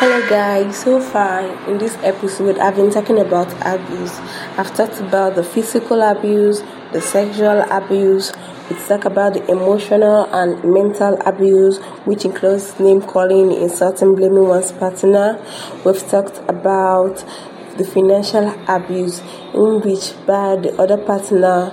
Hello 0.00 0.20
guys, 0.28 0.78
so 0.78 1.00
far 1.00 1.40
in 1.68 1.78
this 1.78 1.96
episode 2.04 2.56
I've 2.60 2.76
been 2.76 2.88
talking 2.88 3.18
about 3.18 3.52
abuse. 3.66 4.16
I've 4.56 4.72
talked 4.76 5.00
about 5.00 5.34
the 5.34 5.42
physical 5.42 6.02
abuse, 6.02 6.62
the 6.92 7.00
sexual 7.00 7.62
abuse, 7.62 8.32
we 8.70 8.76
talk 8.86 9.06
about 9.06 9.34
the 9.34 9.44
emotional 9.50 10.32
and 10.32 10.62
mental 10.62 11.18
abuse, 11.26 11.78
which 12.04 12.24
includes 12.24 12.78
name 12.78 13.02
calling, 13.02 13.50
insulting, 13.50 14.14
blaming 14.14 14.46
one's 14.46 14.70
partner. 14.70 15.44
We've 15.84 16.08
talked 16.08 16.38
about 16.48 17.24
the 17.76 17.84
financial 17.84 18.54
abuse, 18.68 19.18
in 19.52 19.80
which 19.80 20.14
by 20.24 20.54
the 20.62 20.76
other 20.78 20.98
partner 20.98 21.72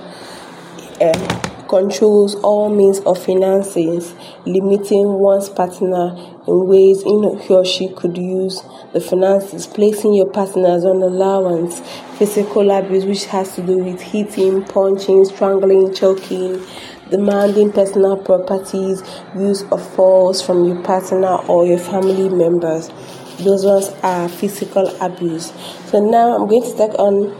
uh, 1.00 1.45
controls 1.68 2.34
all 2.36 2.68
means 2.68 3.00
of 3.00 3.24
finances, 3.24 4.14
limiting 4.44 5.06
one's 5.14 5.48
partner 5.48 6.16
in 6.46 6.66
ways 6.66 7.02
in 7.02 7.38
he 7.40 7.54
or 7.54 7.64
she 7.64 7.88
could 7.88 8.16
use 8.16 8.62
the 8.92 9.00
finances, 9.00 9.66
placing 9.66 10.14
your 10.14 10.30
partners 10.30 10.84
on 10.84 11.02
allowance, 11.02 11.80
physical 12.18 12.70
abuse, 12.70 13.04
which 13.04 13.24
has 13.26 13.54
to 13.54 13.62
do 13.62 13.78
with 13.78 14.00
hitting, 14.00 14.64
punching, 14.64 15.24
strangling, 15.24 15.92
choking, 15.92 16.64
demanding 17.10 17.72
personal 17.72 18.16
properties, 18.16 19.02
use 19.36 19.62
of 19.70 19.94
force 19.94 20.40
from 20.40 20.64
your 20.64 20.82
partner 20.82 21.36
or 21.48 21.66
your 21.66 21.78
family 21.78 22.28
members. 22.28 22.90
Those 23.38 23.64
ones 23.66 23.90
are 24.02 24.28
physical 24.28 24.88
abuse. 25.00 25.52
So 25.86 26.00
now 26.00 26.36
I'm 26.36 26.48
going 26.48 26.62
to 26.62 26.76
talk 26.76 26.98
on 26.98 27.36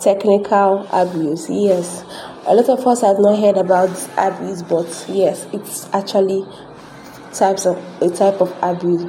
technical 0.00 0.86
abuse. 0.92 1.48
Yes, 1.48 2.04
a 2.46 2.54
lot 2.54 2.68
of 2.68 2.86
us 2.86 3.00
have 3.00 3.18
not 3.18 3.38
heard 3.38 3.56
about 3.56 3.88
abuse, 4.18 4.62
but 4.62 5.06
yes, 5.08 5.46
it's 5.52 5.88
actually 5.94 6.44
types 7.32 7.64
of 7.64 7.76
a 8.02 8.10
type 8.10 8.40
of 8.40 8.54
abuse. 8.62 9.04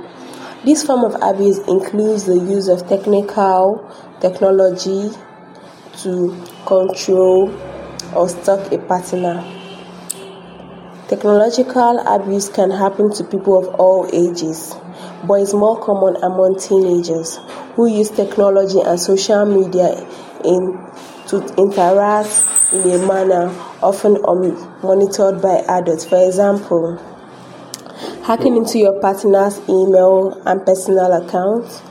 This 0.63 0.83
form 0.83 1.03
of 1.03 1.15
abuse 1.21 1.59
includes 1.67 2.25
the 2.25 2.35
use 2.35 2.69
of 2.69 2.87
technical 2.87 3.91
technology 4.21 5.11
to 5.97 6.45
control 6.65 7.53
or 8.15 8.29
stalk 8.29 8.71
a 8.71 8.77
partner. 8.79 9.43
Technological 11.09 11.99
abuse 12.07 12.49
can 12.49 12.71
happen 12.71 13.13
to 13.13 13.23
people 13.25 13.57
of 13.59 13.75
all 13.75 14.09
ages, 14.13 14.75
but 15.27 15.35
is 15.35 15.53
more 15.53 15.79
common 15.79 16.15
among 16.23 16.57
teenagers 16.57 17.37
who 17.75 17.85
use 17.85 18.09
technology 18.09 18.79
and 18.79 18.99
social 18.99 19.45
media 19.45 20.07
in 20.45 20.77
to 21.27 21.41
interact 21.57 22.43
in 22.71 22.91
a 22.91 23.07
manner 23.07 23.49
often 23.81 24.17
um, 24.27 24.53
monitored 24.83 25.41
by 25.41 25.63
adults. 25.67 26.05
For 26.05 26.23
example, 26.25 26.97
hacking 28.23 28.55
into 28.55 28.79
your 28.79 28.99
partner's 28.99 29.59
email 29.69 30.41
and 30.45 30.65
personal 30.65 31.11
accounts, 31.13 31.81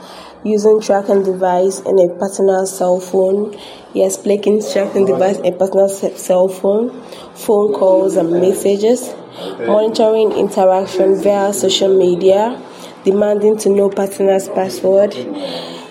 using 0.43 0.79
tracking 0.79 1.23
device 1.23 1.79
in 1.81 1.99
a 1.99 2.07
partner's 2.19 2.77
cell 2.77 2.99
phone, 2.99 3.57
yes, 3.93 4.17
placing 4.17 4.61
tracking 4.71 5.05
device 5.05 5.37
in 5.39 5.53
a 5.53 5.57
personal 5.57 5.89
cell 5.89 6.47
phone, 6.47 6.89
phone 7.33 7.73
calls 7.73 8.15
and 8.15 8.31
messages, 8.31 9.13
monitoring 9.59 10.31
interaction 10.33 11.21
via 11.21 11.51
social 11.51 11.97
media, 11.97 12.61
demanding 13.03 13.57
to 13.57 13.69
know 13.69 13.89
partner's 13.89 14.47
password 14.49 15.13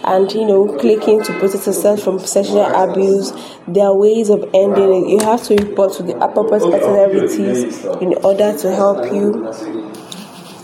and 0.07 0.31
you 0.33 0.47
know 0.47 0.67
clicking 0.79 1.23
to 1.25 1.33
protect 1.39 1.67
yourself 1.67 2.01
from 2.01 2.19
sexual 2.19 2.65
abuse. 2.65 3.33
There 3.67 3.87
are 3.87 3.97
ways 3.97 4.29
of 4.31 4.43
ending 4.53 5.05
it. 5.05 5.09
You 5.09 5.19
have 5.21 5.43
to 5.45 5.57
report 5.57 5.95
to 5.95 6.03
the 6.03 6.17
appropriate 6.23 6.63
authorities 6.63 7.85
in 8.03 8.15
order 8.23 8.57
to 8.59 8.75
help 8.75 9.13
you 9.13 9.53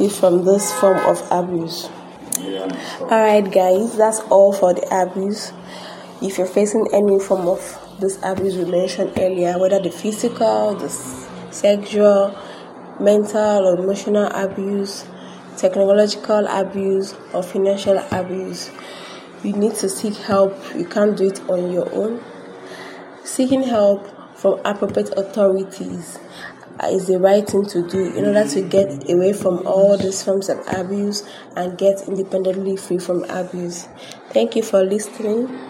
from 0.09 0.45
this 0.45 0.73
form 0.81 0.99
of 1.07 1.27
abuse. 1.31 1.89
Alright 3.01 3.51
guys 3.53 3.97
that's 3.97 4.21
all 4.31 4.53
for 4.53 4.75
the 4.75 4.87
abuse. 4.91 5.53
If 6.23 6.39
you're 6.39 6.47
facing 6.47 6.89
any 6.93 7.19
form 7.19 7.49
of 7.49 7.61
this 8.01 8.19
abuse 8.23 8.57
we 8.57 8.65
mentioned 8.65 9.13
earlier 9.19 9.59
whether 9.59 9.81
the 9.81 9.91
physical 9.91 10.75
the 10.75 10.89
sexual 11.51 12.37
mental 12.99 13.67
or 13.67 13.79
emotional 13.79 14.27
abuse 14.33 15.07
technological 15.57 16.47
abuse 16.47 17.15
or 17.35 17.43
financial 17.43 17.99
abuse 18.13 18.71
you 19.43 19.53
need 19.53 19.75
to 19.77 19.89
seek 19.89 20.15
help. 20.15 20.57
You 20.75 20.85
can't 20.85 21.17
do 21.17 21.29
it 21.29 21.41
on 21.49 21.73
your 21.73 21.93
own. 21.95 22.23
Seeking 23.25 23.63
help 23.63 24.09
from 24.37 24.61
appropriate 24.65 25.11
authorities 25.17 26.19
is 26.85 27.07
the 27.07 27.19
right 27.19 27.47
thing 27.47 27.67
to 27.67 27.87
do 27.87 28.17
in 28.17 28.25
order 28.25 28.49
to 28.49 28.63
get 28.63 29.11
away 29.11 29.33
from 29.33 29.67
all 29.67 29.99
these 29.99 30.23
forms 30.23 30.49
of 30.49 30.59
abuse 30.69 31.29
and 31.57 31.77
get 31.77 32.09
independently 32.09 32.77
free 32.77 32.99
from 32.99 33.25
abuse. 33.25 33.87
Thank 34.31 34.57
you 34.57 34.63
for 34.63 34.83
listening. 34.83 35.61